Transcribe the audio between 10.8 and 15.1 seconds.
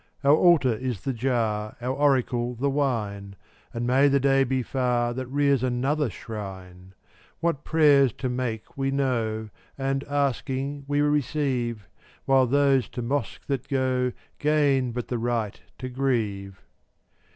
we receive, While those to mosque that go Gain but